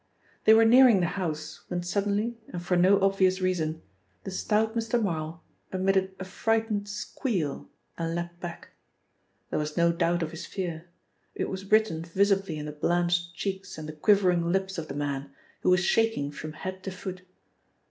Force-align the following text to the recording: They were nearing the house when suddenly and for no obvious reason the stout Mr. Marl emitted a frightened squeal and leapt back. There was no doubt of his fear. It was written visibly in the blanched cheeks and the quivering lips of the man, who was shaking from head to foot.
They 0.45 0.55
were 0.55 0.65
nearing 0.65 0.99
the 0.99 1.05
house 1.13 1.59
when 1.67 1.83
suddenly 1.83 2.35
and 2.47 2.63
for 2.65 2.75
no 2.75 2.99
obvious 3.01 3.39
reason 3.39 3.83
the 4.23 4.31
stout 4.31 4.75
Mr. 4.75 4.99
Marl 4.99 5.43
emitted 5.71 6.15
a 6.19 6.25
frightened 6.25 6.89
squeal 6.89 7.69
and 7.99 8.15
leapt 8.15 8.39
back. 8.39 8.69
There 9.51 9.59
was 9.59 9.77
no 9.77 9.91
doubt 9.91 10.23
of 10.23 10.31
his 10.31 10.47
fear. 10.47 10.87
It 11.35 11.49
was 11.49 11.69
written 11.71 12.03
visibly 12.03 12.57
in 12.57 12.65
the 12.65 12.71
blanched 12.71 13.35
cheeks 13.35 13.77
and 13.77 13.87
the 13.87 13.93
quivering 13.93 14.51
lips 14.51 14.79
of 14.79 14.87
the 14.87 14.95
man, 14.95 15.29
who 15.61 15.69
was 15.69 15.81
shaking 15.85 16.31
from 16.31 16.53
head 16.53 16.81
to 16.85 16.89
foot. 16.89 17.21